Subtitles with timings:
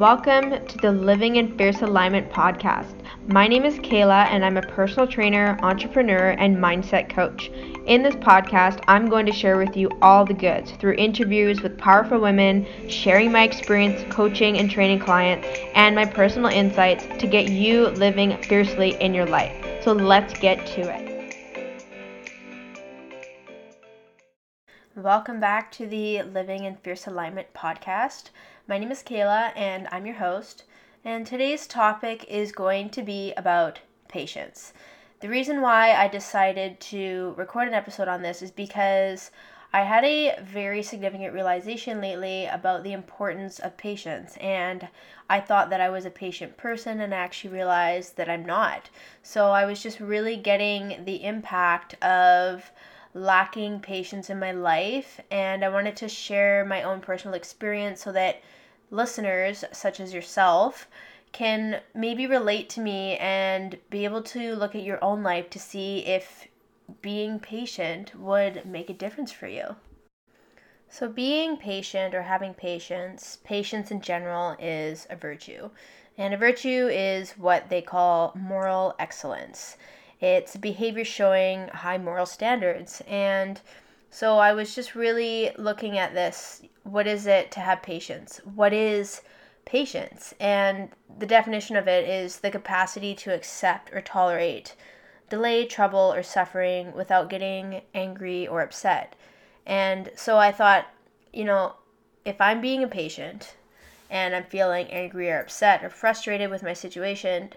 [0.00, 2.94] Welcome to the Living in Fierce Alignment podcast.
[3.26, 7.50] My name is Kehla, and I'm a personal trainer, entrepreneur, and mindset coach.
[7.84, 11.76] In this podcast, I'm going to share with you all the goods through interviews with
[11.76, 17.50] powerful women, sharing my experience coaching and training clients, and my personal insights to get
[17.50, 19.52] you living fiercely in your life.
[19.82, 21.09] So let's get to it.
[24.96, 28.30] Welcome back to the Living in Fierce Alignment podcast.
[28.66, 30.64] My name is Kehla, and I'm your host.
[31.04, 34.72] And today's topic is going to be about patience.
[35.20, 39.30] The reason why I decided to record an episode on this is because
[39.72, 44.88] I had a very significant realization lately about the importance of patience, and
[45.28, 48.90] I thought that I was a patient person, and I actually realized that I'm not.
[49.22, 52.72] So I was just really getting the impact of
[53.14, 58.12] lacking patience in my life, and I wanted to share my own personal experience so
[58.12, 58.40] that
[58.90, 60.88] listeners, such as yourself,
[61.32, 65.58] can maybe relate to me and be able to look at your own life to
[65.58, 66.48] see if
[67.02, 69.76] being patient would make a difference for you.
[70.88, 75.70] So, being patient or having patience, patience in general is a virtue.
[76.18, 79.76] And a virtue is what they call moral excellence.
[80.20, 83.02] It's behavior showing high moral standards.
[83.08, 83.60] And
[84.10, 86.62] so I was just really looking at this.
[86.82, 88.40] What is it to have patience?
[88.44, 89.22] What is
[89.64, 90.34] patience?
[90.40, 94.74] And the definition of it is the capacity to accept or tolerate
[95.30, 99.14] delay, trouble, or suffering without getting angry or upset.
[99.64, 100.86] And so I thought,
[101.32, 101.74] you know,
[102.24, 103.54] if I'm being impatient
[104.10, 107.50] and I'm feeling angry or upset or frustrated with my situation,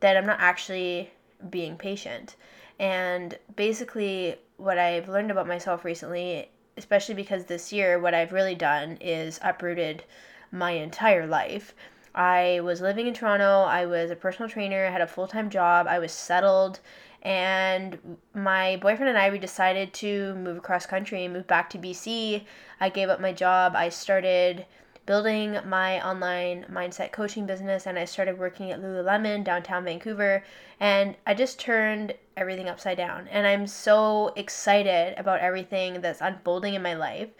[0.00, 1.10] then I'm not actually
[1.50, 2.36] being patient.
[2.78, 8.54] And basically, what I've learned about myself recently, especially because this year, what I've really
[8.54, 10.04] done is uprooted
[10.52, 11.74] my entire life.
[12.14, 15.50] I was living in Toronto, I was a personal trainer, I had a full time
[15.50, 16.80] job, I was settled,
[17.22, 17.98] and
[18.34, 22.44] my boyfriend and I we decided to move across country and move back to BC.
[22.80, 24.64] I gave up my job, I started
[25.06, 30.44] building my online mindset coaching business and I started working at Lululemon downtown Vancouver
[30.80, 36.74] and I just turned everything upside down and I'm so excited about everything that's unfolding
[36.74, 37.30] in my life.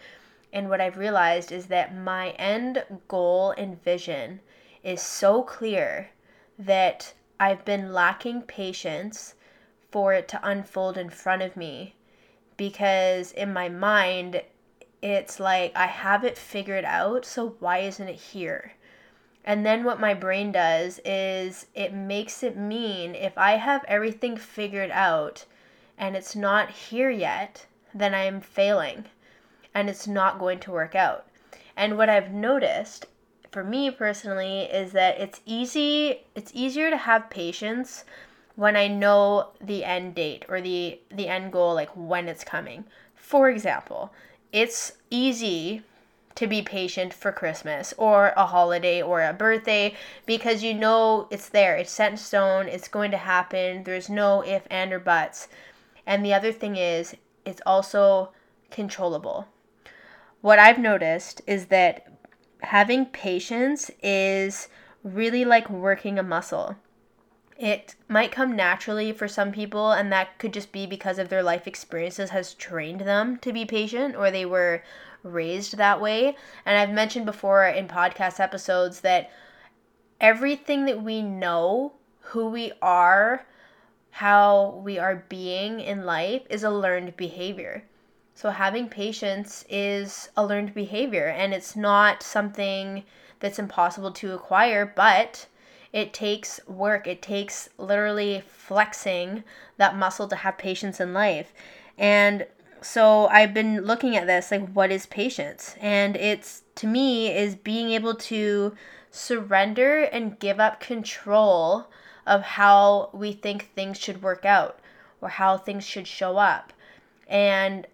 [0.53, 4.39] And what I've realized is that my end goal and vision
[4.81, 6.09] is so clear
[6.57, 9.35] that I've been lacking patience
[9.91, 11.95] for it to unfold in front of me
[12.55, 14.41] because in my mind
[15.01, 18.73] it's like I have it figured out, so why isn't it here?
[19.43, 24.35] And then what my brain does is it makes it mean if I have everything
[24.35, 25.45] figured out
[25.97, 29.05] and it's not here yet, then I'm failing
[29.73, 31.27] and it's not going to work out.
[31.77, 33.05] And what I've noticed
[33.51, 38.03] for me personally is that it's easy it's easier to have patience
[38.55, 42.83] when I know the end date or the the end goal like when it's coming.
[43.15, 44.13] For example,
[44.51, 45.83] it's easy
[46.35, 49.95] to be patient for Christmas or a holiday or a birthday
[50.27, 51.75] because you know it's there.
[51.75, 52.67] It's set in stone.
[52.67, 53.83] It's going to happen.
[53.83, 55.47] There's no if, and, or buts.
[56.05, 58.29] And the other thing is, it's also
[58.69, 59.47] controllable.
[60.41, 62.07] What I've noticed is that
[62.61, 64.67] having patience is
[65.03, 66.75] really like working a muscle.
[67.59, 71.41] It might come naturally for some people, and that could just be because of their
[71.41, 74.83] life experiences has trained them to be patient or they were
[75.23, 76.35] raised that way.
[76.65, 79.31] And I've mentioned before in podcast episodes that
[80.21, 83.45] everything that we know, who we are,
[84.11, 87.83] how we are being in life is a learned behavior.
[88.35, 93.03] So having patience is a learned behavior and it's not something
[93.39, 95.47] that's impossible to acquire, but
[95.97, 97.07] it takes work.
[97.07, 99.43] It takes literally flexing
[99.77, 101.51] that muscle to have patience in life.
[101.97, 102.45] And
[102.81, 105.75] so I've been looking at this like what is patience?
[105.81, 108.75] And it's to me is being able to
[109.09, 111.87] surrender and give up control
[112.27, 114.77] of how we think things should work out
[115.19, 116.73] or how things should show up.
[117.27, 117.87] And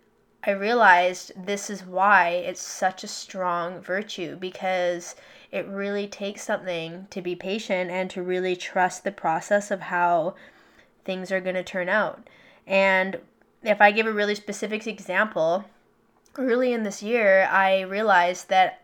[0.45, 5.15] I realized this is why it's such a strong virtue because
[5.51, 10.35] it really takes something to be patient and to really trust the process of how
[11.05, 12.27] things are going to turn out.
[12.67, 13.19] And
[13.61, 15.63] if I give a really specific example,
[16.37, 18.81] early in this year, I realized that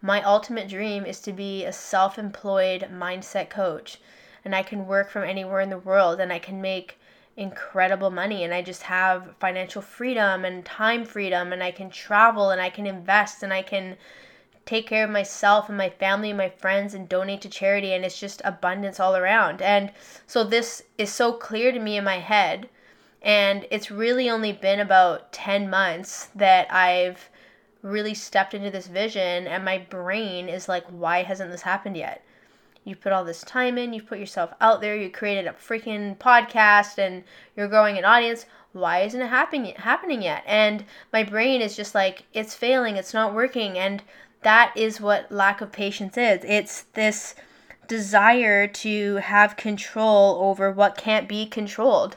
[0.00, 3.98] my ultimate dream is to be a self employed mindset coach.
[4.46, 6.98] And I can work from anywhere in the world and I can make
[7.36, 12.50] incredible money and I just have financial freedom and time freedom and I can travel
[12.50, 13.96] and I can invest and I can
[14.66, 18.04] take care of myself and my family and my friends and donate to charity and
[18.04, 19.62] it's just abundance all around.
[19.62, 19.90] And
[20.26, 22.68] so this is so clear to me in my head
[23.22, 27.30] and it's really only been about 10 months that I've
[27.82, 32.22] really stepped into this vision and my brain is like why hasn't this happened yet?
[32.84, 36.16] You put all this time in, you've put yourself out there, you created a freaking
[36.16, 37.24] podcast and
[37.56, 41.92] you're growing an audience why isn't it happening happening yet and my brain is just
[41.92, 44.00] like it's failing it's not working and
[44.42, 46.40] that is what lack of patience is.
[46.44, 47.34] It's this
[47.88, 52.16] desire to have control over what can't be controlled.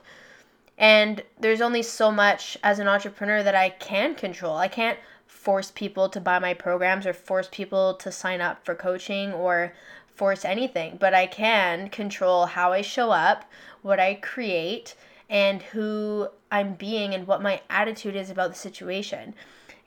[0.77, 4.57] And there's only so much as an entrepreneur that I can control.
[4.57, 8.75] I can't force people to buy my programs or force people to sign up for
[8.75, 9.74] coaching or
[10.15, 13.45] force anything, but I can control how I show up,
[13.81, 14.95] what I create,
[15.30, 19.33] and who I'm being and what my attitude is about the situation.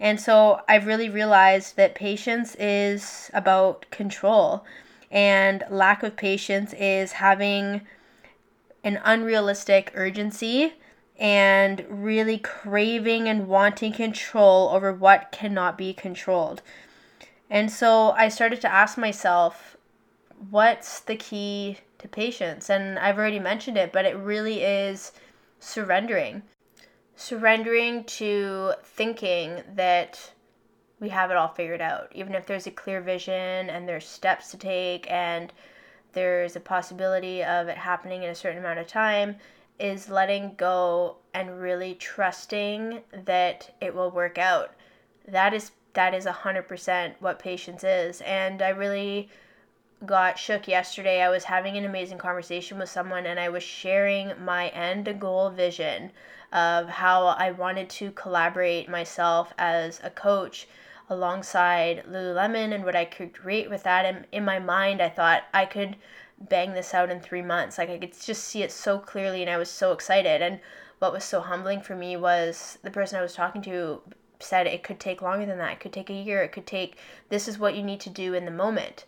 [0.00, 4.64] And so I've really realized that patience is about control,
[5.10, 7.82] and lack of patience is having
[8.82, 10.74] an unrealistic urgency
[11.18, 16.60] and really craving and wanting control over what cannot be controlled.
[17.48, 19.75] And so I started to ask myself,
[20.50, 22.70] what's the key to patience?
[22.70, 25.12] And I've already mentioned it, but it really is
[25.60, 26.42] surrendering
[27.16, 30.30] surrendering to thinking that
[31.00, 34.50] we have it all figured out, even if there's a clear vision and there's steps
[34.50, 35.52] to take and
[36.12, 39.36] there's a possibility of it happening in a certain amount of time,
[39.78, 44.72] is letting go and really trusting that it will work out.
[45.26, 48.20] That is that is 100% what patience is.
[48.20, 49.30] And I really
[50.04, 51.22] got shook yesterday.
[51.22, 55.50] I was having an amazing conversation with someone and I was sharing my end goal
[55.50, 56.10] vision
[56.52, 60.68] of how I wanted to collaborate myself as a coach
[61.08, 64.04] alongside Lululemon and what I could create with that.
[64.04, 65.96] And in my mind, I thought I could
[66.38, 67.78] bang this out in three months.
[67.78, 70.42] Like I could just see it so clearly, and I was so excited.
[70.42, 70.60] And
[70.98, 74.02] what was so humbling for me was the person I was talking to
[74.38, 75.72] said it could take longer than that.
[75.72, 76.42] It could take a year.
[76.42, 76.98] It could take,
[77.30, 79.04] this is what you need to do in the moment.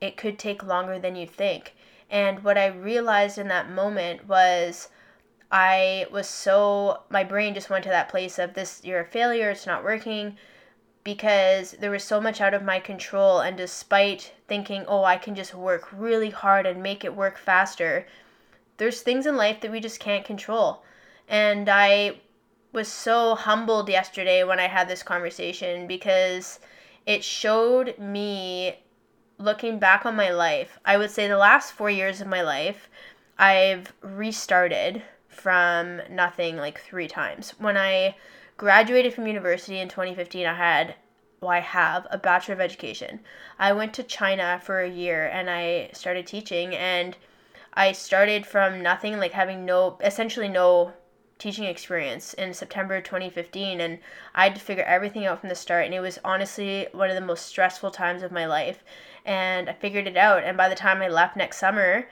[0.00, 1.74] It could take longer than you think.
[2.10, 4.88] And what I realized in that moment was
[5.50, 9.50] I was so my brain just went to that place of this you're a failure,
[9.50, 10.36] it's not working
[11.04, 15.34] because there was so much out of my control and despite thinking, "Oh, I can
[15.34, 18.06] just work really hard and make it work faster."
[18.78, 20.82] There's things in life that we just can't control.
[21.28, 22.20] And I
[22.72, 26.58] was so humbled yesterday when I had this conversation because
[27.06, 28.78] it showed me
[29.38, 30.78] looking back on my life.
[30.84, 32.88] I would say the last 4 years of my life,
[33.38, 37.54] I've restarted from nothing like three times.
[37.58, 38.16] When I
[38.56, 40.94] graduated from university in 2015, I had
[41.44, 43.20] well, I have a Bachelor of Education.
[43.58, 47.16] I went to China for a year and I started teaching and
[47.74, 50.94] I started from nothing, like having no, essentially no
[51.38, 53.98] teaching experience in September 2015 and
[54.34, 57.16] I had to figure everything out from the start and it was honestly one of
[57.16, 58.84] the most stressful times of my life
[59.24, 62.06] and I figured it out and by the time I left next summer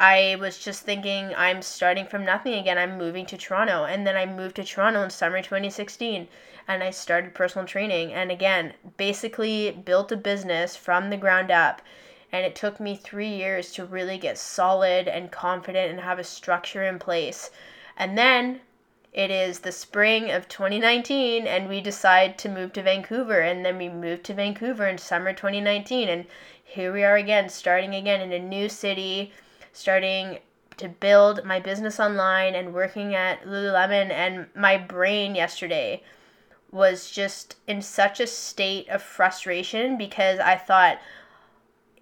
[0.00, 2.78] I was just thinking I'm starting from nothing again.
[2.78, 3.84] I'm moving to Toronto.
[3.84, 6.28] And then I moved to Toronto in summer 2016
[6.68, 8.12] and I started personal training.
[8.12, 11.82] And again, basically built a business from the ground up.
[12.30, 16.24] And it took me three years to really get solid and confident and have a
[16.24, 17.50] structure in place.
[17.98, 18.60] And then
[19.12, 23.40] it is the spring of 2019 and we decide to move to Vancouver.
[23.40, 26.08] And then we moved to Vancouver in summer 2019.
[26.08, 26.24] And
[26.64, 29.32] here we are again, starting again in a new city
[29.72, 30.38] starting
[30.76, 36.02] to build my business online and working at Lululemon and my brain yesterday
[36.70, 40.98] was just in such a state of frustration because I thought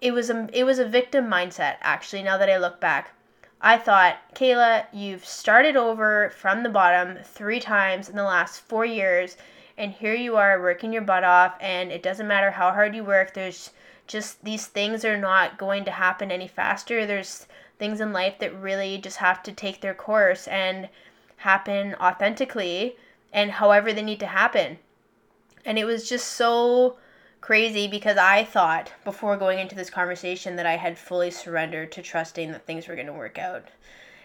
[0.01, 3.13] it was a it was a victim mindset actually now that I look back.
[3.61, 8.85] I thought, Kehla, you've started over from the bottom 3 times in the last 4
[8.85, 9.37] years
[9.77, 13.03] and here you are working your butt off and it doesn't matter how hard you
[13.03, 13.71] work there's
[14.07, 17.05] just these things are not going to happen any faster.
[17.05, 17.45] There's
[17.77, 20.89] things in life that really just have to take their course and
[21.37, 22.95] happen authentically
[23.33, 24.79] and however they need to happen.
[25.65, 26.97] And it was just so
[27.47, 32.01] crazy because I thought before going into this conversation that I had fully surrendered to
[32.01, 33.69] trusting that things were going to work out.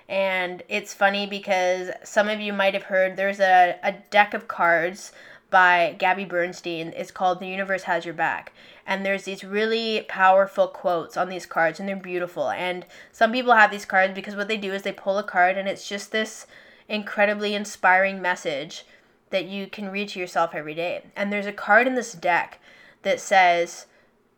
[0.09, 4.49] And it's funny because some of you might have heard there's a, a deck of
[4.49, 5.13] cards
[5.51, 6.93] by Gabby Bernstein.
[6.97, 8.53] It's called The Universe Has Your Back.
[8.89, 12.51] And there's these really powerful quotes on these cards, and they're beautiful.
[12.51, 15.57] And some people have these cards because what they do is they pull a card,
[15.57, 16.49] and it's just this
[16.89, 18.85] incredibly inspiring message
[19.31, 21.05] that you can read to yourself every day.
[21.15, 22.59] And there's a card in this deck
[23.03, 23.87] that says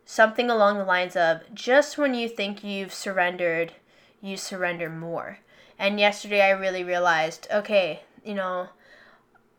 [0.04, 3.73] something along the lines of just when you think you've surrendered,
[4.21, 5.38] you surrender more.
[5.78, 8.68] And yesterday I really realized okay, you know,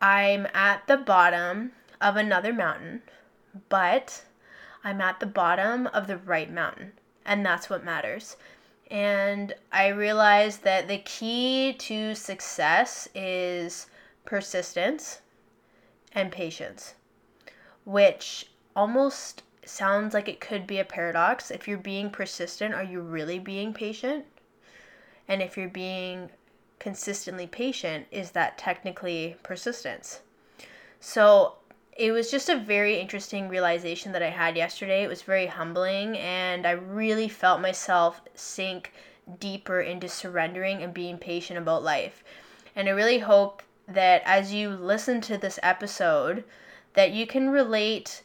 [0.01, 1.71] I'm at the bottom
[2.01, 3.01] of another mountain,
[3.69, 4.23] but
[4.83, 6.93] I'm at the bottom of the right mountain.
[7.25, 8.37] And that's what matters.
[8.91, 13.87] And I realized that the key to success is
[14.25, 15.21] persistence
[16.11, 16.93] and patience,
[17.83, 21.49] which almost sounds like it could be a paradox.
[21.49, 24.25] If you're being persistent, are you really being patient?
[25.27, 26.29] And if you're being
[26.79, 30.21] consistently patient, is that technically persistence?
[30.99, 31.55] So
[31.97, 35.03] it was just a very interesting realization that I had yesterday.
[35.03, 38.91] It was very humbling, and I really felt myself sink
[39.39, 42.23] deeper into surrendering and being patient about life.
[42.75, 46.43] And I really hope that as you listen to this episode,
[46.93, 48.21] that you can relate.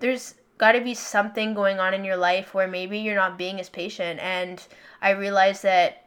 [0.00, 3.60] There's got to be something going on in your life where maybe you're not being
[3.60, 4.20] as patient.
[4.20, 4.62] And
[5.00, 6.06] I realized that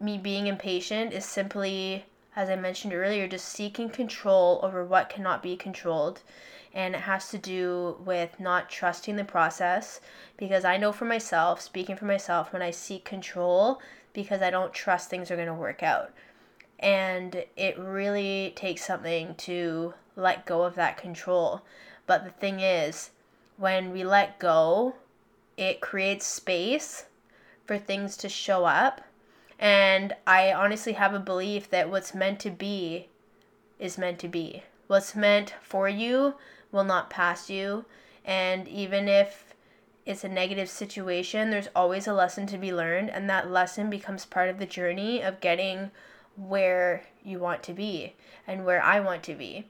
[0.00, 2.04] me being impatient is simply
[2.36, 6.20] as I mentioned earlier, just seeking control over what cannot be controlled.
[6.74, 10.02] And it has to do with not trusting the process
[10.36, 13.80] because I know for myself, speaking for myself, when I seek control,
[14.12, 16.12] because I don't trust things are going to work out.
[16.78, 21.62] And it really takes something to let go of that control.
[22.06, 23.12] But the thing is,
[23.56, 24.94] when we let go,
[25.56, 27.06] it creates space
[27.64, 29.00] for things to show up
[29.58, 33.08] and I honestly have a belief that what's meant to be
[33.78, 34.62] is meant to be.
[34.86, 36.34] What's meant for you
[36.70, 37.86] will not pass you.
[38.24, 39.54] And even if
[40.04, 43.10] it's a negative situation, there's always a lesson to be learned.
[43.10, 45.90] And that lesson becomes part of the journey of getting
[46.36, 48.14] where you want to be
[48.46, 49.66] and where I want to be.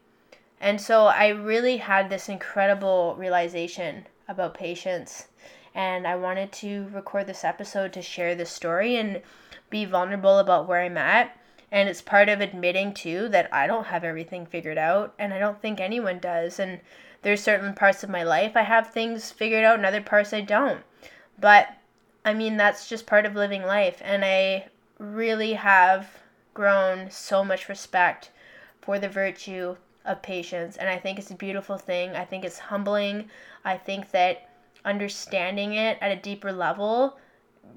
[0.61, 5.29] And so I really had this incredible realization about patience.
[5.75, 9.21] And I wanted to record this episode to share this story and
[9.69, 11.37] be vulnerable about where I'm at.
[11.71, 15.39] And it's part of admitting too that I don't have everything figured out and I
[15.39, 16.59] don't think anyone does.
[16.59, 16.81] And
[17.23, 20.41] there's certain parts of my life I have things figured out and other parts I
[20.41, 20.83] don't.
[21.39, 21.69] But
[22.25, 24.01] I mean, that's just part of living life.
[24.03, 26.09] And I really have
[26.55, 28.31] grown so much respect
[28.81, 30.77] for the virtue of patience.
[30.77, 32.11] And I think it's a beautiful thing.
[32.11, 33.29] I think it's humbling.
[33.65, 34.49] I think that
[34.85, 37.19] understanding it at a deeper level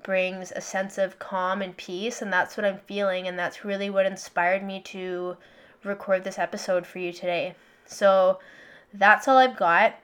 [0.03, 3.89] brings a sense of calm and peace and that's what I'm feeling and that's really
[3.89, 5.36] what inspired me to
[5.83, 7.55] record this episode for you today.
[7.86, 8.39] So
[8.93, 9.95] that's all I've got.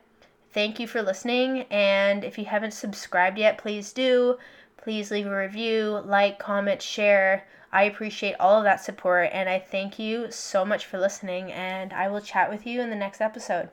[0.51, 4.37] Thank you for listening and if you haven't subscribed yet, please do.
[4.77, 7.45] Please leave a review, like, comment, share.
[7.75, 11.91] I appreciate all of that support and I thank you so much for listening and
[11.91, 13.67] I will chat with you in the next episode.